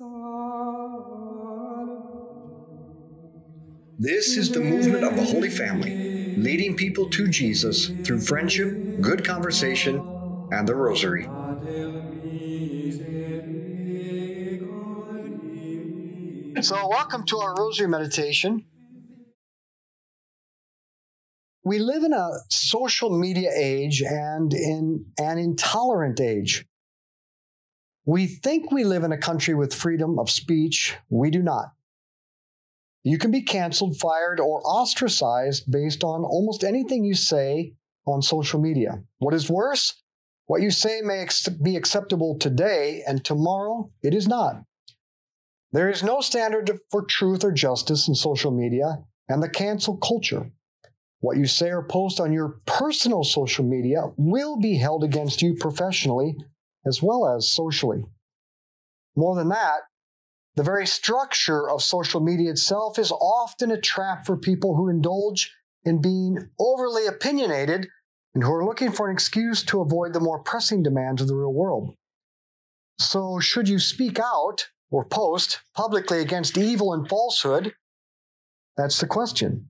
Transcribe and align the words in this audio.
This 0.00 0.08
is 4.36 4.52
the 4.52 4.60
movement 4.60 5.02
of 5.04 5.16
the 5.16 5.24
Holy 5.24 5.50
Family, 5.50 5.98
leading 6.36 6.76
people 6.76 7.10
to 7.10 7.26
Jesus 7.28 7.94
through 8.06 8.20
friendship, 8.20 8.68
good 9.00 9.26
conversation, 9.26 10.06
and 10.52 10.68
the 10.68 10.76
Rosary. 10.76 11.32
So, 16.60 16.88
welcome 16.88 17.24
to 17.26 17.38
our 17.38 17.54
Rosary 17.56 17.88
meditation. 17.88 18.66
We 21.64 21.78
live 21.80 22.04
in 22.04 22.12
a 22.12 22.30
social 22.50 23.10
media 23.10 23.50
age 23.54 24.02
and 24.02 24.52
in 24.54 25.06
an 25.18 25.38
intolerant 25.38 26.20
age. 26.20 26.64
We 28.08 28.26
think 28.26 28.72
we 28.72 28.84
live 28.84 29.04
in 29.04 29.12
a 29.12 29.18
country 29.18 29.52
with 29.52 29.74
freedom 29.74 30.18
of 30.18 30.30
speech. 30.30 30.96
We 31.10 31.30
do 31.30 31.42
not. 31.42 31.72
You 33.04 33.18
can 33.18 33.30
be 33.30 33.42
canceled, 33.42 33.98
fired, 33.98 34.40
or 34.40 34.62
ostracized 34.62 35.70
based 35.70 36.02
on 36.02 36.24
almost 36.24 36.64
anything 36.64 37.04
you 37.04 37.14
say 37.14 37.74
on 38.06 38.22
social 38.22 38.62
media. 38.62 39.02
What 39.18 39.34
is 39.34 39.50
worse, 39.50 40.02
what 40.46 40.62
you 40.62 40.70
say 40.70 41.02
may 41.02 41.18
ex- 41.18 41.48
be 41.48 41.76
acceptable 41.76 42.38
today, 42.38 43.02
and 43.06 43.22
tomorrow 43.22 43.90
it 44.02 44.14
is 44.14 44.26
not. 44.26 44.62
There 45.72 45.90
is 45.90 46.02
no 46.02 46.22
standard 46.22 46.80
for 46.90 47.04
truth 47.04 47.44
or 47.44 47.52
justice 47.52 48.08
in 48.08 48.14
social 48.14 48.50
media 48.50 49.04
and 49.28 49.42
the 49.42 49.50
cancel 49.50 49.98
culture. 49.98 50.50
What 51.20 51.36
you 51.36 51.44
say 51.44 51.68
or 51.68 51.82
post 51.82 52.20
on 52.20 52.32
your 52.32 52.56
personal 52.64 53.22
social 53.22 53.66
media 53.66 54.04
will 54.16 54.58
be 54.58 54.78
held 54.78 55.04
against 55.04 55.42
you 55.42 55.56
professionally 55.56 56.38
as 56.88 57.02
well 57.02 57.28
as 57.28 57.50
socially. 57.50 58.04
More 59.14 59.36
than 59.36 59.50
that, 59.50 59.82
the 60.56 60.62
very 60.64 60.86
structure 60.86 61.70
of 61.70 61.82
social 61.82 62.20
media 62.20 62.50
itself 62.50 62.98
is 62.98 63.12
often 63.12 63.70
a 63.70 63.80
trap 63.80 64.26
for 64.26 64.36
people 64.36 64.74
who 64.74 64.88
indulge 64.88 65.54
in 65.84 66.00
being 66.00 66.50
overly 66.58 67.06
opinionated 67.06 67.88
and 68.34 68.42
who 68.42 68.52
are 68.52 68.64
looking 68.64 68.90
for 68.90 69.08
an 69.08 69.12
excuse 69.12 69.62
to 69.64 69.80
avoid 69.80 70.12
the 70.12 70.20
more 70.20 70.42
pressing 70.42 70.82
demands 70.82 71.22
of 71.22 71.28
the 71.28 71.36
real 71.36 71.52
world. 71.52 71.94
So, 72.98 73.38
should 73.38 73.68
you 73.68 73.78
speak 73.78 74.18
out 74.18 74.68
or 74.90 75.04
post 75.04 75.60
publicly 75.76 76.20
against 76.20 76.58
evil 76.58 76.92
and 76.92 77.08
falsehood? 77.08 77.74
That's 78.76 78.98
the 78.98 79.06
question. 79.06 79.68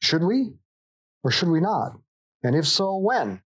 Should 0.00 0.22
we 0.22 0.52
or 1.24 1.30
should 1.30 1.48
we 1.48 1.60
not? 1.60 1.92
And 2.42 2.54
if 2.54 2.66
so, 2.66 2.96
when? 2.96 3.42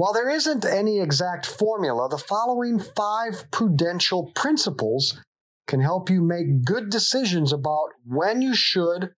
While 0.00 0.14
there 0.14 0.30
isn't 0.30 0.64
any 0.64 0.98
exact 0.98 1.44
formula, 1.44 2.08
the 2.08 2.16
following 2.16 2.78
five 2.78 3.44
prudential 3.50 4.32
principles 4.34 5.20
can 5.66 5.80
help 5.82 6.08
you 6.08 6.22
make 6.22 6.64
good 6.64 6.88
decisions 6.88 7.52
about 7.52 7.90
when 8.06 8.40
you 8.40 8.54
should 8.54 9.10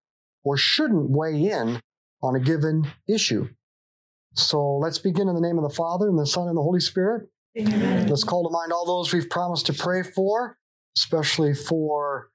or 0.44 0.58
shouldn't 0.58 1.12
weigh 1.12 1.52
in 1.52 1.82
on 2.24 2.36
a 2.36 2.40
given 2.40 2.88
issue. 3.08 3.50
So 4.34 4.78
let's 4.78 4.98
begin 4.98 5.30
in 5.30 5.36
the 5.36 5.48
name 5.48 5.60
of 5.60 5.70
the 5.70 5.76
Father, 5.76 6.10
and 6.10 6.18
the 6.18 6.26
Son, 6.26 6.48
and 6.48 6.58
the 6.58 6.64
Holy 6.64 6.80
Spirit. 6.80 7.30
Amen. 7.60 8.08
Let's 8.08 8.24
call 8.24 8.50
to 8.50 8.52
mind 8.52 8.74
all 8.74 8.88
those 8.88 9.14
we've 9.14 9.30
promised 9.30 9.68
to 9.68 9.74
pray 9.74 10.02
for, 10.02 10.58
especially 10.98 11.54
for 11.54 12.32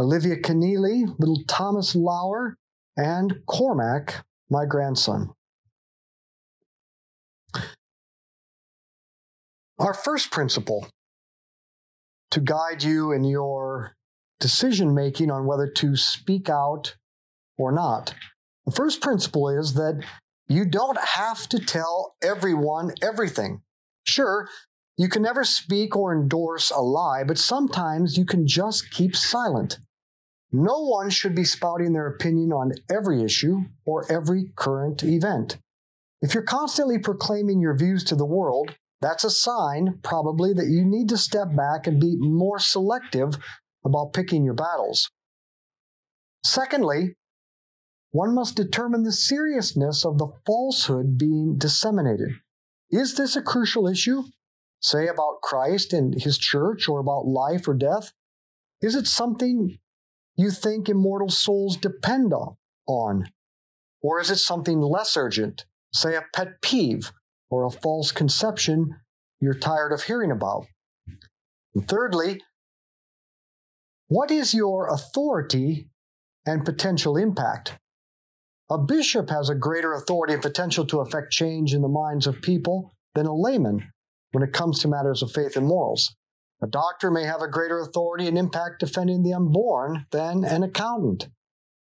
Olivia 0.00 0.34
Keneally, 0.34 1.14
little 1.20 1.44
Thomas 1.46 1.94
Lauer, 1.94 2.56
and 2.96 3.46
Cormac, 3.46 4.24
my 4.50 4.66
grandson. 4.66 5.32
Our 9.82 9.94
first 9.94 10.30
principle 10.30 10.86
to 12.30 12.38
guide 12.38 12.84
you 12.84 13.10
in 13.10 13.24
your 13.24 13.96
decision 14.38 14.94
making 14.94 15.28
on 15.28 15.44
whether 15.44 15.66
to 15.66 15.96
speak 15.96 16.48
out 16.48 16.94
or 17.58 17.72
not. 17.72 18.14
The 18.64 18.70
first 18.70 19.00
principle 19.00 19.48
is 19.48 19.74
that 19.74 20.04
you 20.46 20.66
don't 20.66 21.00
have 21.00 21.48
to 21.48 21.58
tell 21.58 22.14
everyone 22.22 22.92
everything. 23.02 23.62
Sure, 24.06 24.48
you 24.96 25.08
can 25.08 25.22
never 25.22 25.42
speak 25.42 25.96
or 25.96 26.14
endorse 26.14 26.70
a 26.70 26.80
lie, 26.80 27.24
but 27.24 27.36
sometimes 27.36 28.16
you 28.16 28.24
can 28.24 28.46
just 28.46 28.88
keep 28.92 29.16
silent. 29.16 29.80
No 30.52 30.78
one 30.78 31.10
should 31.10 31.34
be 31.34 31.42
spouting 31.44 31.92
their 31.92 32.06
opinion 32.06 32.52
on 32.52 32.70
every 32.88 33.24
issue 33.24 33.62
or 33.84 34.06
every 34.08 34.52
current 34.54 35.02
event. 35.02 35.58
If 36.20 36.34
you're 36.34 36.44
constantly 36.44 37.00
proclaiming 37.00 37.60
your 37.60 37.76
views 37.76 38.04
to 38.04 38.14
the 38.14 38.24
world, 38.24 38.76
that's 39.02 39.24
a 39.24 39.30
sign, 39.30 39.98
probably, 40.02 40.54
that 40.54 40.68
you 40.68 40.84
need 40.84 41.08
to 41.08 41.18
step 41.18 41.54
back 41.54 41.86
and 41.86 42.00
be 42.00 42.16
more 42.16 42.58
selective 42.58 43.36
about 43.84 44.12
picking 44.12 44.44
your 44.44 44.54
battles. 44.54 45.10
Secondly, 46.44 47.16
one 48.12 48.34
must 48.34 48.56
determine 48.56 49.02
the 49.02 49.12
seriousness 49.12 50.04
of 50.04 50.18
the 50.18 50.28
falsehood 50.46 51.18
being 51.18 51.56
disseminated. 51.58 52.30
Is 52.90 53.16
this 53.16 53.34
a 53.36 53.42
crucial 53.42 53.88
issue? 53.88 54.22
Say 54.80 55.08
about 55.08 55.40
Christ 55.42 55.92
and 55.92 56.20
his 56.20 56.38
church 56.38 56.88
or 56.88 57.00
about 57.00 57.26
life 57.26 57.66
or 57.66 57.74
death? 57.74 58.12
Is 58.80 58.94
it 58.94 59.06
something 59.06 59.78
you 60.36 60.50
think 60.50 60.88
immortal 60.88 61.28
souls 61.28 61.76
depend 61.76 62.32
on? 62.86 63.24
Or 64.00 64.20
is 64.20 64.30
it 64.30 64.38
something 64.38 64.80
less 64.80 65.16
urgent, 65.16 65.64
say 65.92 66.14
a 66.14 66.24
pet 66.34 66.60
peeve 66.60 67.12
or 67.52 67.66
a 67.66 67.70
false 67.70 68.10
conception 68.10 68.96
you're 69.38 69.52
tired 69.52 69.92
of 69.92 70.04
hearing 70.04 70.30
about. 70.30 70.64
And 71.74 71.86
thirdly, 71.86 72.40
what 74.08 74.30
is 74.30 74.54
your 74.54 74.88
authority 74.88 75.90
and 76.46 76.64
potential 76.64 77.16
impact? 77.16 77.78
A 78.70 78.78
bishop 78.78 79.28
has 79.28 79.50
a 79.50 79.54
greater 79.54 79.92
authority 79.92 80.32
and 80.32 80.42
potential 80.42 80.86
to 80.86 81.00
affect 81.00 81.30
change 81.30 81.74
in 81.74 81.82
the 81.82 81.88
minds 81.88 82.26
of 82.26 82.40
people 82.40 82.94
than 83.14 83.26
a 83.26 83.34
layman 83.34 83.92
when 84.30 84.42
it 84.42 84.54
comes 84.54 84.80
to 84.80 84.88
matters 84.88 85.22
of 85.22 85.30
faith 85.30 85.54
and 85.54 85.66
morals. 85.66 86.14
A 86.62 86.66
doctor 86.66 87.10
may 87.10 87.24
have 87.24 87.42
a 87.42 87.48
greater 87.48 87.80
authority 87.80 88.28
and 88.28 88.38
impact 88.38 88.80
defending 88.80 89.22
the 89.22 89.34
unborn 89.34 90.06
than 90.10 90.44
an 90.44 90.62
accountant. 90.62 91.28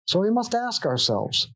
So 0.05 0.21
we 0.21 0.31
must 0.31 0.55
ask 0.55 0.85
ourselves 0.85 1.49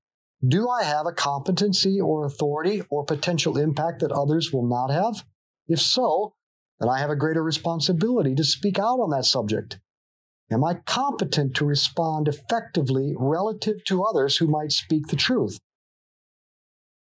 do 0.47 0.69
I 0.69 0.83
have 0.83 1.05
a 1.05 1.11
competency 1.11 2.01
or 2.01 2.25
authority 2.25 2.83
or 2.89 3.05
potential 3.05 3.57
impact 3.57 3.99
that 3.99 4.11
others 4.11 4.51
will 4.51 4.67
not 4.67 4.89
have? 4.89 5.23
If 5.67 5.79
so, 5.79 6.33
then 6.79 6.89
I 6.89 6.99
have 6.99 7.11
a 7.11 7.15
greater 7.15 7.43
responsibility 7.43 8.33
to 8.35 8.43
speak 8.43 8.79
out 8.79 8.99
on 8.99 9.11
that 9.11 9.25
subject. 9.25 9.79
Am 10.51 10.63
I 10.63 10.75
competent 10.85 11.55
to 11.55 11.65
respond 11.65 12.27
effectively 12.27 13.13
relative 13.17 13.83
to 13.85 14.03
others 14.03 14.37
who 14.37 14.47
might 14.47 14.71
speak 14.71 15.07
the 15.07 15.15
truth? 15.15 15.59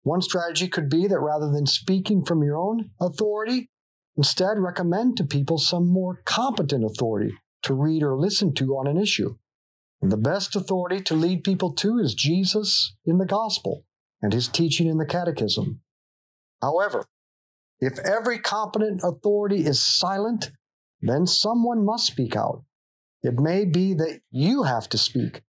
One 0.04 0.22
strategy 0.22 0.68
could 0.68 0.90
be 0.90 1.08
that 1.08 1.20
rather 1.20 1.52
than 1.52 1.66
speaking 1.66 2.26
from 2.26 2.44
your 2.44 2.58
own 2.58 2.92
authority, 3.00 3.70
instead 4.18 4.58
recommend 4.58 5.18
to 5.18 5.24
people 5.24 5.58
some 5.58 5.88
more 5.88 6.22
competent 6.26 6.84
authority 6.84 7.34
to 7.64 7.74
read 7.74 8.02
or 8.02 8.18
listen 8.18 8.54
to 8.56 8.72
on 8.72 8.88
an 8.88 8.98
issue. 8.98 9.36
The 10.02 10.18
best 10.18 10.56
authority 10.56 11.02
to 11.04 11.14
lead 11.14 11.44
people 11.44 11.74
to 11.74 12.00
is 12.00 12.14
Jesus 12.14 12.96
in 13.06 13.18
the 13.18 13.26
gospel 13.26 13.84
and 14.22 14.32
his 14.32 14.48
teaching 14.48 14.88
in 14.88 14.98
the 14.98 15.06
catechism. 15.06 15.82
However, 16.62 17.06
if 17.80 18.00
every 18.00 18.40
competent 18.40 19.02
authority 19.04 19.66
is 19.66 19.82
silent, 19.82 20.52
then 21.02 21.28
someone 21.28 21.86
must 21.86 22.08
speak 22.08 22.36
out. 22.36 22.64
It 23.24 23.40
may 23.40 23.66
be 23.66 23.94
that 23.96 24.22
you 24.32 24.64
have 24.64 24.88
to 24.90 24.98
speak 24.98 25.42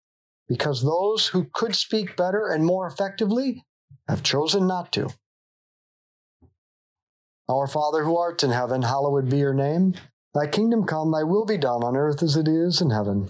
because 0.48 0.81
those 0.81 1.28
who 1.28 1.48
could 1.54 1.76
speak 1.76 2.16
better 2.16 2.48
and 2.48 2.66
more 2.66 2.88
effectively 2.88 3.64
have 4.08 4.24
chosen 4.24 4.68
not 4.68 4.92
to. 4.94 5.10
Our 7.48 7.68
Father 7.68 8.04
who 8.04 8.18
art 8.18 8.44
in 8.44 8.52
heaven, 8.52 8.81
hallowed 8.81 9.30
be 9.30 9.38
your 9.38 9.54
name. 9.54 9.94
Thy 10.34 10.48
kingdom 10.48 10.86
come, 10.86 11.12
thy 11.12 11.24
will 11.24 11.46
be 11.46 11.57
done 11.57 11.84
on 11.84 11.96
earth 11.96 12.22
as 12.22 12.36
it 12.36 12.48
is 12.48 12.81
in 12.81 12.92
heaven. 12.92 13.30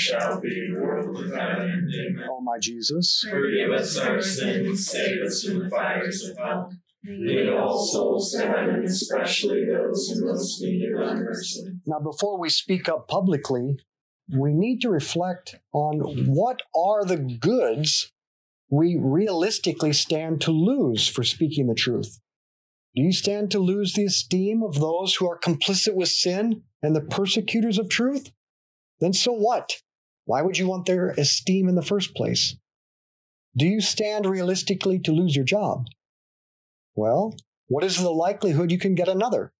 shall 0.00 0.40
be, 0.40 0.74
world 0.74 1.16
without 1.16 1.60
end. 1.60 1.90
Amen. 1.92 2.28
O 2.30 2.40
my 2.40 2.58
Jesus, 2.58 3.26
Forgive 3.30 3.70
us 3.70 3.96
our 3.98 4.20
sins, 4.20 4.86
save 4.86 5.22
us 5.22 5.44
from 5.44 5.60
the 5.60 5.70
fires 5.70 6.28
of 6.28 6.38
hell. 6.38 6.72
Lead 7.04 7.48
all 7.48 7.78
souls 7.78 8.32
to 8.32 8.46
heaven, 8.46 8.84
especially 8.84 9.64
those 9.64 10.12
in 10.12 10.26
most 10.26 10.60
need 10.60 10.92
thy 10.94 11.14
mercy. 11.14 11.64
Now, 11.86 11.98
before 11.98 12.38
we 12.38 12.50
speak 12.50 12.88
up 12.88 13.08
publicly, 13.08 13.78
we 14.36 14.52
need 14.52 14.80
to 14.82 14.90
reflect 14.90 15.56
on 15.72 16.26
what 16.26 16.62
are 16.74 17.04
the 17.04 17.16
goods 17.16 18.12
we 18.70 18.96
realistically 19.00 19.92
stand 19.92 20.40
to 20.42 20.52
lose 20.52 21.08
for 21.08 21.24
speaking 21.24 21.66
the 21.66 21.74
truth. 21.74 22.20
Do 22.94 23.02
you 23.02 23.12
stand 23.12 23.50
to 23.52 23.58
lose 23.58 23.94
the 23.94 24.04
esteem 24.04 24.62
of 24.62 24.78
those 24.78 25.14
who 25.14 25.28
are 25.28 25.38
complicit 25.38 25.94
with 25.94 26.08
sin 26.08 26.62
and 26.82 26.94
the 26.94 27.00
persecutors 27.00 27.78
of 27.78 27.88
truth? 27.88 28.30
Then 29.00 29.12
so 29.12 29.32
what? 29.32 29.82
Why 30.30 30.42
would 30.42 30.58
you 30.58 30.68
want 30.68 30.86
their 30.86 31.08
esteem 31.18 31.68
in 31.68 31.74
the 31.74 31.82
first 31.82 32.14
place? 32.14 32.54
Do 33.56 33.66
you 33.66 33.80
stand 33.80 34.26
realistically 34.26 35.00
to 35.00 35.10
lose 35.10 35.34
your 35.34 35.44
job? 35.44 35.86
Well, 36.94 37.34
what 37.66 37.82
is 37.82 37.96
the 37.96 38.12
likelihood 38.12 38.70
you 38.70 38.78
can 38.78 38.94
get 38.94 39.08
another? 39.08 39.52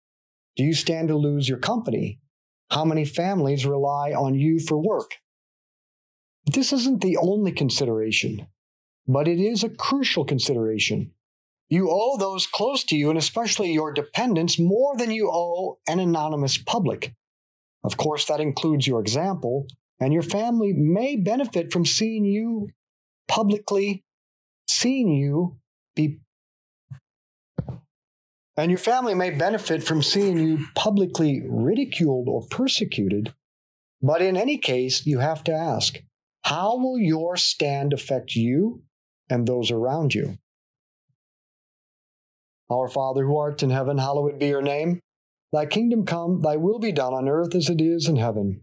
Do 0.57 0.63
you 0.63 0.75
stand 0.75 1.09
to 1.09 1.17
lose 1.17 1.49
your 1.49 1.59
company? 1.59 2.21
How 2.71 2.85
many 2.85 3.05
families 3.05 3.67
rely 3.67 4.13
on 4.13 4.35
you 4.35 4.61
for 4.61 4.79
work? 4.79 5.11
This 6.47 6.73
isn't 6.73 7.01
the 7.01 7.17
only 7.17 7.51
consideration, 7.51 8.47
but 9.09 9.27
it 9.27 9.41
is 9.41 9.65
a 9.65 9.71
crucial 9.71 10.25
consideration. 10.25 11.11
You 11.69 11.89
owe 11.91 12.17
those 12.17 12.47
close 12.47 12.85
to 12.85 12.97
you, 12.97 13.11
and 13.11 13.19
especially 13.19 13.73
your 13.73 13.93
dependents, 13.93 14.57
more 14.57 14.95
than 14.97 15.11
you 15.11 15.33
owe 15.33 15.81
an 15.89 15.99
anonymous 15.99 16.59
public. 16.59 17.13
Of 17.83 17.97
course, 17.97 18.27
that 18.27 18.41
includes 18.41 18.87
your 18.87 19.01
example, 19.01 19.67
and 20.01 20.13
your 20.13 20.23
family 20.23 20.73
may 20.73 21.17
benefit 21.17 21.73
from 21.73 21.85
seeing 21.85 22.25
you 22.25 22.71
publicly, 23.29 24.03
seeing 24.69 25.13
you 25.13 25.59
be 25.95 26.21
and 28.57 28.71
your 28.71 28.79
family 28.79 29.15
may 29.15 29.31
benefit 29.31 29.83
from 29.83 30.03
seeing 30.03 30.39
you 30.39 30.67
publicly 30.75 31.43
ridiculed 31.49 32.29
or 32.29 32.43
persecuted. 32.51 33.33
But 34.03 34.21
in 34.21 34.37
any 34.37 34.59
case, 34.59 35.07
you 35.07 35.19
have 35.21 35.43
to 35.45 35.53
ask 35.53 36.03
how 36.45 36.77
will 36.77 36.99
your 36.99 37.37
stand 37.37 37.93
affect 37.93 38.35
you 38.35 38.83
and 39.31 39.47
those 39.47 39.71
around 39.71 40.15
you? 40.15 40.39
Our 42.71 42.89
Father 42.89 43.25
who 43.25 43.37
art 43.39 43.63
in 43.63 43.71
heaven, 43.71 43.99
hallowed 43.99 44.39
be 44.39 44.49
your 44.49 44.63
name. 44.63 45.01
Thy 45.53 45.67
kingdom 45.67 46.05
come, 46.05 46.41
thy 46.41 46.57
will 46.57 46.79
be 46.79 46.93
done 46.93 47.15
on 47.15 47.29
earth 47.29 47.55
as 47.55 47.69
it 47.69 47.81
is 47.81 48.09
in 48.09 48.17
heaven. 48.17 48.63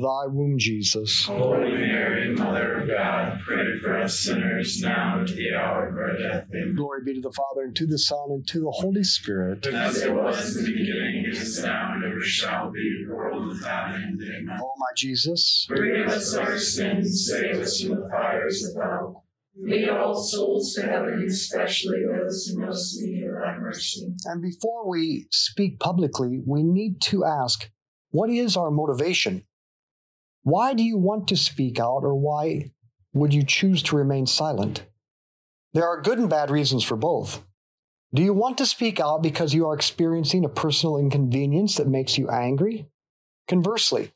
thy 0.00 0.26
womb, 0.26 0.56
Jesus. 0.58 1.24
Holy 1.24 1.72
Mary, 1.72 2.34
Mother 2.34 2.80
of 2.82 2.88
God, 2.88 3.38
pray 3.46 3.78
for 3.82 3.98
us 3.98 4.18
sinners 4.20 4.80
now 4.82 5.20
and 5.20 5.28
at 5.28 5.36
the 5.36 5.54
hour 5.54 5.88
of 5.88 5.96
our 5.96 6.16
death. 6.16 6.48
Amen. 6.54 6.74
Glory 6.76 7.00
be 7.04 7.14
to 7.14 7.20
the 7.20 7.32
Father, 7.32 7.66
and 7.66 7.76
to 7.76 7.86
the 7.86 7.98
Son, 7.98 8.26
and 8.30 8.46
to 8.48 8.60
the 8.60 8.70
Holy 8.70 9.04
Spirit. 9.04 9.66
As 9.66 9.98
it 9.98 10.12
was 10.14 10.56
in 10.56 10.64
the 10.64 10.70
beginning, 10.72 11.24
is 11.30 11.62
now, 11.62 11.92
and 11.94 12.04
ever 12.04 12.20
shall 12.20 12.70
be, 12.70 13.06
world 13.08 13.48
without 13.48 13.94
end. 13.94 14.20
Amen. 14.22 14.58
O 14.60 14.72
my 14.78 14.86
Jesus, 14.96 15.66
Forgive 15.68 16.08
us 16.08 16.34
our 16.34 16.58
sins, 16.58 17.28
save 17.30 17.56
us 17.56 17.80
from 17.80 18.00
the 18.00 18.08
fires 18.10 18.64
of 18.64 18.82
hell. 18.82 19.24
Lead 19.62 19.88
all 19.90 20.14
souls 20.14 20.74
to 20.74 20.82
heaven, 20.82 21.24
especially 21.28 21.98
those 22.06 22.50
in 22.50 22.60
most 22.64 22.98
need 23.02 23.24
of 23.24 23.32
thy 23.34 23.58
mercy. 23.58 24.06
and 24.24 24.40
before 24.40 24.88
we 24.88 25.26
speak 25.30 25.78
publicly, 25.78 26.40
we 26.46 26.62
need 26.62 27.00
to 27.02 27.24
ask 27.24 27.70
what 28.10 28.30
is 28.30 28.56
our 28.56 28.70
motivation? 28.70 29.44
Why 30.42 30.74
do 30.74 30.82
you 30.82 30.96
want 30.96 31.28
to 31.28 31.36
speak 31.36 31.78
out, 31.78 32.02
or 32.02 32.14
why 32.14 32.72
would 33.12 33.34
you 33.34 33.44
choose 33.44 33.82
to 33.84 33.96
remain 33.96 34.26
silent? 34.26 34.84
There 35.74 35.86
are 35.86 36.00
good 36.00 36.18
and 36.18 36.30
bad 36.30 36.50
reasons 36.50 36.82
for 36.82 36.96
both. 36.96 37.44
Do 38.14 38.22
you 38.22 38.32
want 38.32 38.58
to 38.58 38.66
speak 38.66 38.98
out 38.98 39.22
because 39.22 39.54
you 39.54 39.68
are 39.68 39.74
experiencing 39.74 40.44
a 40.44 40.48
personal 40.48 40.96
inconvenience 40.96 41.76
that 41.76 41.86
makes 41.86 42.18
you 42.18 42.28
angry? 42.28 42.88
Conversely, 43.46 44.12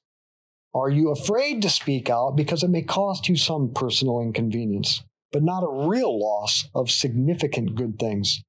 are 0.75 0.91
you 0.91 1.11
afraid 1.11 1.63
to 1.63 1.71
speak 1.71 2.11
out 2.11 2.37
because 2.37 2.63
it 2.63 2.71
may 2.71 2.83
cost 2.83 3.29
you 3.29 3.37
some 3.37 3.73
personal 3.73 4.21
inconvenience, 4.21 5.05
but 5.31 5.45
not 5.45 5.63
a 5.63 5.89
real 5.89 6.19
loss 6.19 6.69
of 6.75 6.91
significant 6.91 7.77
good 7.77 7.99
things? 7.99 8.43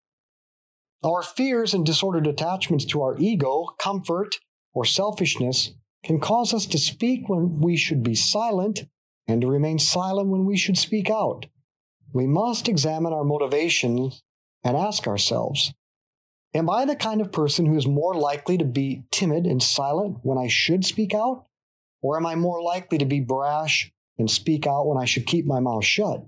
Our 1.04 1.22
fears 1.22 1.74
and 1.74 1.86
disordered 1.86 2.26
attachments 2.26 2.86
to 2.86 3.02
our 3.04 3.16
ego, 3.20 3.76
comfort, 3.80 4.40
or 4.74 4.86
selfishness 4.86 5.74
can 6.06 6.20
cause 6.20 6.54
us 6.54 6.68
to 6.68 6.78
speak 6.78 7.28
when 7.28 7.60
we 7.60 7.76
should 7.76 8.04
be 8.04 8.16
silent 8.16 8.86
and 9.28 9.42
to 9.42 9.48
remain 9.48 9.80
silent 9.80 10.30
when 10.30 10.46
we 10.46 10.56
should 10.56 10.78
speak 10.78 11.10
out. 11.10 11.48
We 12.14 12.28
must 12.28 12.70
examine 12.70 13.12
our 13.12 13.24
motivations 13.24 14.22
and 14.64 14.78
ask 14.78 15.08
ourselves 15.08 15.74
Am 16.54 16.70
I 16.70 16.86
the 16.86 16.96
kind 16.96 17.20
of 17.20 17.34
person 17.34 17.66
who 17.66 17.76
is 17.76 17.86
more 17.86 18.14
likely 18.14 18.58
to 18.58 18.64
be 18.64 19.04
timid 19.12 19.46
and 19.46 19.62
silent 19.62 20.20
when 20.22 20.38
I 20.38 20.48
should 20.48 20.86
speak 20.86 21.14
out? 21.14 21.48
Or 22.02 22.18
am 22.18 22.26
I 22.26 22.36
more 22.36 22.62
likely 22.62 22.98
to 23.00 23.06
be 23.06 23.20
brash 23.20 23.92
and 24.18 24.30
speak 24.32 24.66
out 24.66 24.88
when 24.88 24.98
I 24.98 25.06
should 25.06 25.26
keep 25.26 25.46
my 25.46 25.60
mouth 25.60 25.84
shut? 25.84 26.24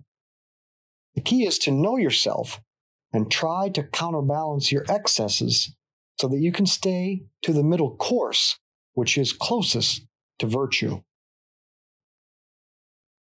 The 1.15 1.22
key 1.22 1.46
is 1.46 1.57
to 1.60 1.72
know 1.72 1.98
yourself 1.98 2.60
and 3.13 3.31
try 3.31 3.69
to 3.69 3.84
counterbalance 3.84 4.72
your 4.72 4.86
excesses 4.89 5.74
so 6.19 6.27
that 6.27 6.39
you 6.39 6.51
can 6.51 6.65
stay 6.65 7.24
to 7.43 7.53
the 7.53 7.63
middle 7.63 7.96
course, 7.96 8.60
which 8.98 9.16
is 9.16 9.32
closest 9.32 10.08
to 10.39 10.48
virtue. 10.48 11.04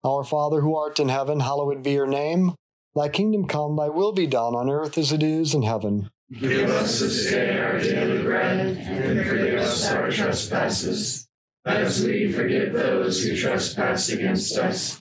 Our 0.04 0.26
Father 0.26 0.60
who 0.60 0.76
art 0.76 1.00
in 1.00 1.08
heaven, 1.08 1.40
hallowed 1.40 1.82
be 1.82 1.92
your 1.92 2.08
name. 2.08 2.56
Thy 2.94 3.08
kingdom 3.08 3.48
come, 3.48 3.78
thy 3.78 3.88
will 3.88 4.12
be 4.12 4.28
done 4.28 4.54
on 4.54 4.70
earth 4.70 4.98
as 4.98 5.14
it 5.14 5.24
is 5.24 5.54
in 5.54 5.64
heaven. 5.64 6.10
Give 6.30 6.70
us 6.70 7.00
this 7.00 7.32
day 7.32 7.58
our 7.58 7.80
daily 7.80 8.22
bread, 8.22 8.78
and 8.80 9.26
forgive 9.26 9.62
us 9.62 9.90
our 9.90 10.12
trespasses, 10.12 11.30
as 11.66 12.04
we 12.04 12.30
forgive 12.34 12.74
those 12.74 13.24
who 13.24 13.38
trespass 13.38 14.10
against 14.10 14.58
us. 14.58 15.01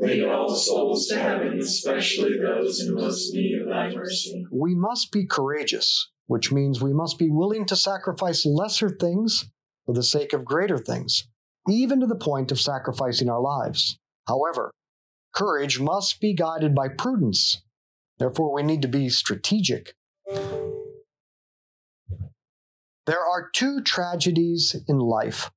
Lead 0.00 0.24
all 0.24 0.48
souls 0.48 1.06
to 1.08 1.18
heaven, 1.18 1.58
especially 1.58 2.38
those 2.38 2.80
in 2.80 2.94
most 2.94 3.34
need 3.34 3.60
of 3.60 3.68
thy 3.68 3.94
mercy. 3.94 4.46
We 4.50 4.74
must 4.74 5.12
be 5.12 5.26
courageous, 5.26 6.10
which 6.26 6.50
means 6.50 6.80
we 6.80 6.94
must 6.94 7.18
be 7.18 7.28
willing 7.28 7.66
to 7.66 7.76
sacrifice 7.76 8.46
lesser 8.46 8.88
things 8.88 9.50
for 9.84 9.92
the 9.92 10.02
sake 10.02 10.32
of 10.32 10.46
greater 10.46 10.78
things, 10.78 11.28
even 11.68 12.00
to 12.00 12.06
the 12.06 12.14
point 12.14 12.50
of 12.50 12.58
sacrificing 12.58 13.28
our 13.28 13.42
lives. 13.42 13.98
However, 14.26 14.70
courage 15.34 15.78
must 15.78 16.18
be 16.18 16.34
guided 16.34 16.74
by 16.74 16.88
prudence. 16.88 17.62
Therefore, 18.18 18.54
we 18.54 18.62
need 18.62 18.80
to 18.82 18.88
be 18.88 19.10
strategic. 19.10 19.94
There 23.06 23.20
are 23.20 23.50
two 23.52 23.82
tragedies 23.82 24.76
in 24.88 24.98
life 24.98 25.50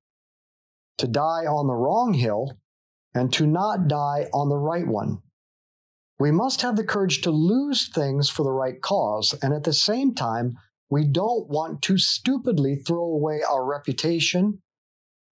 to 0.98 1.06
die 1.06 1.46
on 1.46 1.66
the 1.66 1.74
wrong 1.74 2.14
hill 2.14 2.58
and 3.14 3.32
to 3.32 3.46
not 3.46 3.88
die 3.88 4.28
on 4.32 4.48
the 4.48 4.56
right 4.56 4.86
one. 4.86 5.18
We 6.18 6.30
must 6.30 6.62
have 6.62 6.76
the 6.76 6.84
courage 6.84 7.22
to 7.22 7.30
lose 7.30 7.88
things 7.88 8.28
for 8.30 8.44
the 8.44 8.52
right 8.52 8.80
cause, 8.80 9.34
and 9.42 9.52
at 9.52 9.64
the 9.64 9.72
same 9.72 10.14
time, 10.14 10.56
we 10.90 11.04
don't 11.04 11.48
want 11.48 11.82
to 11.82 11.98
stupidly 11.98 12.76
throw 12.76 13.04
away 13.04 13.42
our 13.42 13.64
reputation 13.64 14.62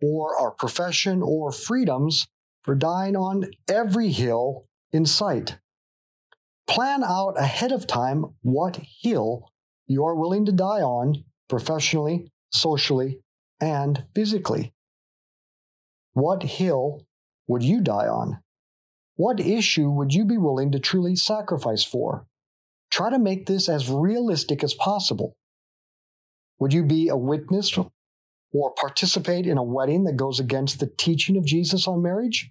or 0.02 0.38
our 0.40 0.50
profession 0.50 1.22
or 1.22 1.52
freedoms 1.52 2.26
for 2.64 2.74
dying 2.74 3.16
on 3.16 3.50
every 3.68 4.10
hill 4.10 4.66
in 4.92 5.06
sight. 5.06 5.58
Plan 6.66 7.04
out 7.04 7.34
ahead 7.38 7.72
of 7.72 7.86
time 7.86 8.24
what 8.42 8.80
hill 9.02 9.50
you 9.86 10.04
are 10.04 10.16
willing 10.16 10.44
to 10.46 10.52
die 10.52 10.80
on 10.80 11.24
professionally, 11.48 12.32
socially, 12.50 13.18
and 13.60 14.04
physically. 14.14 14.72
What 16.12 16.42
hill 16.42 17.06
would 17.46 17.62
you 17.62 17.80
die 17.80 18.06
on? 18.06 18.42
What 19.16 19.40
issue 19.40 19.90
would 19.90 20.12
you 20.12 20.24
be 20.24 20.38
willing 20.38 20.72
to 20.72 20.78
truly 20.78 21.16
sacrifice 21.16 21.84
for? 21.84 22.26
Try 22.90 23.10
to 23.10 23.18
make 23.18 23.46
this 23.46 23.68
as 23.68 23.88
realistic 23.88 24.62
as 24.62 24.74
possible. 24.74 25.36
Would 26.58 26.72
you 26.72 26.84
be 26.84 27.08
a 27.08 27.16
witness 27.16 27.76
or 28.52 28.74
participate 28.74 29.46
in 29.46 29.58
a 29.58 29.62
wedding 29.62 30.04
that 30.04 30.16
goes 30.16 30.40
against 30.40 30.78
the 30.78 30.90
teaching 30.98 31.36
of 31.36 31.44
Jesus 31.44 31.88
on 31.88 32.02
marriage? 32.02 32.50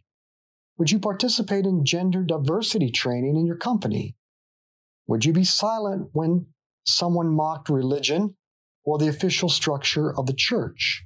Would 0.77 0.91
you 0.91 0.99
participate 0.99 1.65
in 1.65 1.85
gender 1.85 2.23
diversity 2.23 2.89
training 2.89 3.37
in 3.37 3.45
your 3.45 3.57
company? 3.57 4.15
Would 5.07 5.25
you 5.25 5.33
be 5.33 5.43
silent 5.43 6.09
when 6.13 6.47
someone 6.85 7.35
mocked 7.35 7.69
religion 7.69 8.35
or 8.83 8.97
the 8.97 9.07
official 9.07 9.49
structure 9.49 10.17
of 10.17 10.25
the 10.25 10.33
church? 10.33 11.05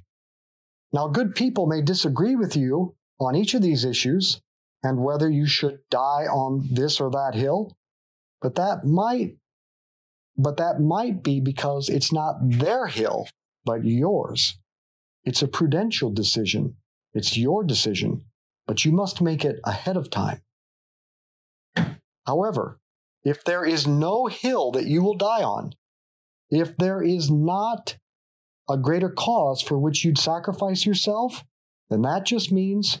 Now, 0.92 1.08
good 1.08 1.34
people 1.34 1.66
may 1.66 1.82
disagree 1.82 2.36
with 2.36 2.56
you 2.56 2.94
on 3.18 3.34
each 3.34 3.54
of 3.54 3.62
these 3.62 3.84
issues 3.84 4.40
and 4.82 5.02
whether 5.02 5.30
you 5.30 5.46
should 5.46 5.80
die 5.90 6.26
on 6.30 6.68
this 6.70 7.00
or 7.00 7.10
that 7.10 7.34
hill, 7.34 7.76
but 8.40 8.54
that 8.54 8.84
might 8.84 9.36
but 10.38 10.58
that 10.58 10.80
might 10.80 11.22
be 11.22 11.40
because 11.40 11.88
it's 11.88 12.12
not 12.12 12.36
their 12.42 12.88
hill, 12.88 13.26
but 13.64 13.84
yours. 13.84 14.58
It's 15.24 15.40
a 15.40 15.48
prudential 15.48 16.10
decision. 16.10 16.76
It's 17.14 17.38
your 17.38 17.64
decision, 17.64 18.26
but 18.66 18.84
you 18.84 18.92
must 18.92 19.22
make 19.22 19.46
it 19.46 19.58
ahead 19.64 19.96
of 19.96 20.10
time. 20.10 20.42
However, 22.26 22.78
if 23.24 23.42
there 23.42 23.64
is 23.64 23.86
no 23.86 24.26
hill 24.26 24.70
that 24.72 24.86
you 24.86 25.02
will 25.02 25.16
die 25.16 25.42
on, 25.42 25.72
if 26.50 26.76
there 26.76 27.02
is 27.02 27.30
not 27.30 27.96
a 28.68 28.76
greater 28.76 29.08
cause 29.08 29.62
for 29.62 29.78
which 29.78 30.04
you'd 30.04 30.18
sacrifice 30.18 30.84
yourself, 30.84 31.44
then 31.88 32.02
that 32.02 32.26
just 32.26 32.52
means 32.52 33.00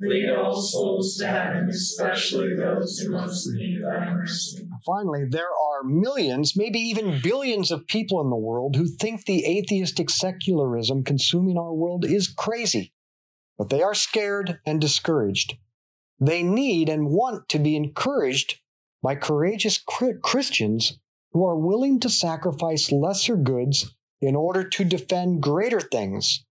Lead 0.00 0.30
all 0.30 0.54
souls 0.62 1.16
to 1.16 1.26
heaven, 1.26 1.68
especially 1.68 2.54
those 2.54 2.98
who 2.98 3.10
most 3.10 3.48
need 3.52 3.80
thy 3.82 4.14
mercy. 4.14 4.68
finally, 4.86 5.24
there 5.28 5.48
are 5.48 5.82
millions, 5.82 6.56
maybe 6.56 6.78
even 6.78 7.20
billions 7.20 7.72
of 7.72 7.86
people 7.88 8.20
in 8.20 8.30
the 8.30 8.36
world 8.36 8.76
who 8.76 8.86
think 8.86 9.24
the 9.24 9.44
atheistic 9.44 10.08
secularism 10.08 11.02
consuming 11.02 11.58
our 11.58 11.74
world 11.74 12.04
is 12.04 12.28
crazy. 12.28 12.92
But 13.56 13.70
they 13.70 13.82
are 13.82 13.94
scared 13.94 14.60
and 14.64 14.80
discouraged. 14.80 15.56
They 16.20 16.44
need 16.44 16.88
and 16.88 17.08
want 17.08 17.48
to 17.48 17.58
be 17.58 17.74
encouraged 17.74 18.60
by 19.02 19.16
courageous 19.16 19.82
Christians 20.22 20.98
who 21.32 21.44
are 21.44 21.58
willing 21.58 21.98
to 22.00 22.08
sacrifice 22.08 22.92
lesser 22.92 23.36
goods 23.36 23.94
in 24.20 24.36
order 24.36 24.62
to 24.68 24.84
defend 24.84 25.42
greater 25.42 25.80
things. 25.80 26.44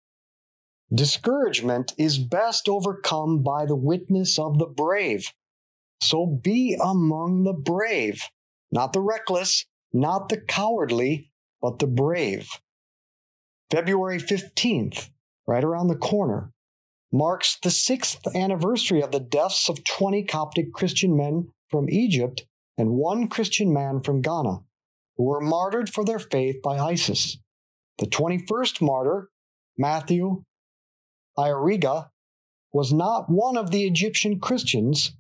Discouragement 0.95 1.95
is 1.99 2.19
best 2.19 2.69
overcome 2.69 3.43
by 3.43 3.67
the 3.67 3.75
witness 3.75 4.39
of 4.39 4.59
the 4.59 4.67
brave. 4.67 5.33
So 6.01 6.27
be 6.27 6.79
among 6.81 7.43
the 7.43 7.53
brave, 7.53 8.23
not 8.71 8.93
the 8.93 9.01
reckless, 9.01 9.67
not 9.93 10.29
the 10.29 10.41
cowardly, 10.41 11.33
but 11.61 11.81
the 11.81 11.89
brave. 11.89 12.49
February 13.71 14.19
15th, 14.19 15.11
right 15.47 15.65
around 15.65 15.89
the 15.89 15.97
corner, 15.97 16.53
marks 17.13 17.59
the 17.61 17.71
sixth 17.71 18.25
anniversary 18.37 19.03
of 19.03 19.11
the 19.11 19.21
deaths 19.21 19.69
of 19.69 19.83
20 19.85 20.25
Coptic 20.25 20.73
Christian 20.73 21.17
men 21.17 21.49
from 21.69 21.91
Egypt 21.91 22.47
and 22.79 22.91
one 22.91 23.27
Christian 23.27 23.73
man 23.73 24.03
from 24.03 24.21
Ghana, 24.21 24.59
who 25.17 25.25
were 25.25 25.41
martyred 25.41 25.91
for 25.91 26.05
their 26.05 26.21
faith 26.21 26.63
by 26.63 26.79
ISIS. 26.79 27.39
The 27.99 28.07
21st 28.07 28.81
martyr, 28.81 29.31
Matthew 29.77 30.45
Ayariga, 31.39 32.09
was 32.73 32.93
not 32.93 33.31
one 33.31 33.57
of 33.57 33.71
the 33.71 33.87
Egyptian 33.87 34.39
Christians, 34.39 35.17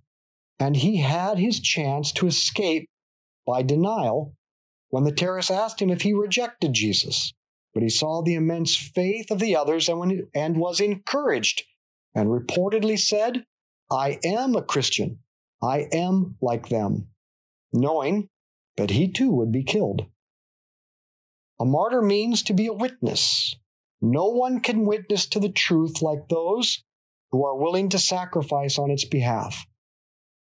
and 0.59 0.77
he 0.77 0.99
had 0.99 1.39
his 1.39 1.61
chance 1.61 2.13
to 2.13 2.27
escape 2.27 2.89
by 3.47 3.63
denial 3.63 4.35
when 4.91 5.05
the 5.05 5.13
terrorists 5.13 5.51
asked 5.51 5.81
him 5.81 5.91
if 5.91 6.03
he 6.03 6.13
rejected 6.13 6.73
Jesus. 6.73 7.33
But 7.75 7.83
he 7.83 7.89
saw 7.89 8.23
the 8.23 8.35
immense 8.35 8.77
faith 8.77 9.31
of 9.31 9.39
the 9.39 9.55
others 9.55 9.89
and, 9.89 9.99
when, 9.99 10.29
and 10.35 10.57
was 10.57 10.81
encouraged 10.81 11.63
and 12.15 12.29
reportedly 12.29 12.99
said, 12.99 13.45
I 13.91 14.19
am 14.25 14.57
a 14.57 14.63
Christian. 14.63 15.19
I 15.63 15.87
am 15.93 16.37
like 16.41 16.69
them, 16.69 17.09
knowing 17.73 18.29
that 18.77 18.91
he 18.91 19.09
too 19.11 19.31
would 19.33 19.53
be 19.53 19.63
killed. 19.63 20.07
A 21.61 21.65
martyr 21.65 22.03
means 22.03 22.43
to 22.45 22.53
be 22.53 22.67
a 22.67 22.73
witness. 22.73 23.57
No 24.01 24.27
one 24.27 24.61
can 24.61 24.85
witness 24.85 25.27
to 25.27 25.41
the 25.41 25.51
truth 25.51 26.03
like 26.03 26.29
those 26.29 26.85
who 27.31 27.45
are 27.45 27.57
willing 27.57 27.89
to 27.91 27.99
sacrifice 27.99 28.79
on 28.79 28.91
its 28.91 29.05
behalf. 29.05 29.67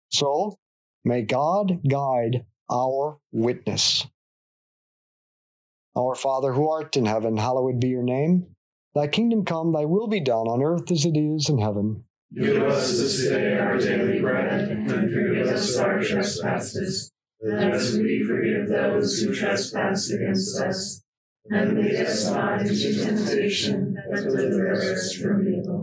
So, 0.10 0.58
may 1.03 1.21
God 1.23 1.82
guide 1.89 2.45
our 2.71 3.19
witness. 3.32 4.08
Our 5.95 6.15
Father 6.15 6.53
who 6.53 6.69
art 6.69 6.97
in 6.97 7.06
heaven, 7.06 7.38
hallowed 7.38 7.79
be 7.79 7.89
your 7.89 8.03
name. 8.03 8.47
Thy 8.95 9.08
kingdom 9.08 9.45
come, 9.45 9.71
thy 9.71 9.86
will 9.86 10.08
be 10.08 10.19
done 10.19 10.47
on 10.47 10.63
earth 10.63 10.91
as 10.91 11.06
it 11.06 11.17
is 11.17 11.49
in 11.49 11.60
heaven. 11.60 12.06
Give 12.36 12.63
us 12.63 12.97
this 12.97 13.29
day 13.29 13.58
our 13.60 13.77
daily 13.77 14.19
bread, 14.19 14.71
and 14.71 14.89
forgive 14.89 15.47
us 15.47 15.77
our 15.77 16.01
trespasses, 16.01 17.12
as 17.56 17.97
we 17.97 18.23
forgive 18.27 18.69
those 18.69 19.19
who 19.19 19.36
trespass 19.36 20.10
against 20.10 20.60
us. 20.60 21.03
And 21.49 21.77
lead 21.77 21.95
us 21.97 22.32
not 22.32 22.62
into 22.62 23.03
temptation, 23.03 23.97
but 24.10 24.23
deliver 24.23 24.71
us 24.71 25.13
from 25.13 25.47
evil. 25.47 25.83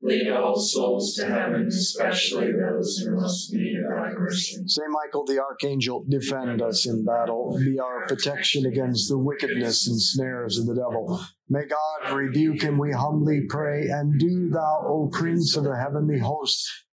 Lead 0.00 0.30
all 0.30 0.54
souls 0.56 1.14
to 1.14 1.26
heaven, 1.26 1.66
especially 1.66 2.52
those 2.52 2.98
who 2.98 3.16
most 3.16 3.52
need 3.52 3.80
thy 3.82 4.12
mercy. 4.12 4.62
Saint 4.66 4.90
Michael 4.90 5.24
the 5.24 5.40
Archangel, 5.40 6.04
defend 6.08 6.62
us 6.62 6.86
in 6.86 7.04
battle. 7.04 7.58
Be 7.58 7.80
our 7.80 8.06
protection 8.06 8.64
against 8.64 9.08
the 9.08 9.18
wickedness 9.18 9.88
and 9.88 10.00
snares 10.00 10.56
of 10.56 10.66
the 10.66 10.74
devil. 10.74 11.20
May 11.48 11.64
God 11.66 12.14
rebuke 12.14 12.62
him, 12.62 12.78
we 12.78 12.92
humbly 12.92 13.42
pray. 13.48 13.88
And 13.88 14.20
do 14.20 14.50
thou, 14.50 14.84
O 14.86 15.10
Prince 15.12 15.56
of 15.56 15.64
the 15.64 15.76
heavenly 15.76 16.20
host, 16.20 16.68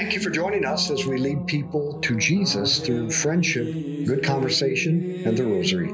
Thank 0.00 0.14
you 0.14 0.20
for 0.20 0.30
joining 0.30 0.64
us 0.64 0.90
as 0.90 1.04
we 1.04 1.18
lead 1.18 1.46
people 1.46 2.00
to 2.00 2.16
Jesus 2.16 2.78
through 2.78 3.10
friendship, 3.10 3.66
good 4.06 4.24
conversation, 4.24 5.20
and 5.26 5.36
the 5.36 5.44
rosary. 5.44 5.88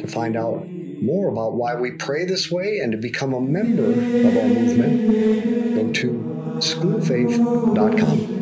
To 0.00 0.08
find 0.08 0.36
out 0.36 0.66
more 1.00 1.28
about 1.28 1.52
why 1.52 1.76
we 1.76 1.92
pray 1.92 2.24
this 2.24 2.50
way 2.50 2.80
and 2.82 2.90
to 2.90 2.98
become 2.98 3.32
a 3.32 3.40
member 3.40 3.92
of 3.92 4.36
our 4.36 4.48
movement, 4.48 5.76
go 5.76 5.92
to 5.92 6.58
schoolfaith.com. 6.58 8.37